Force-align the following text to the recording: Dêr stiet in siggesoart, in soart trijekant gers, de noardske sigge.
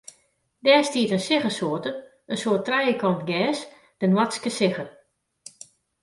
Dêr 0.63 0.83
stiet 0.87 1.11
in 1.17 1.23
siggesoart, 1.27 1.85
in 2.31 2.37
soart 2.41 2.65
trijekant 2.67 3.21
gers, 3.29 3.59
de 3.99 4.05
noardske 4.13 4.51
sigge. 4.57 4.85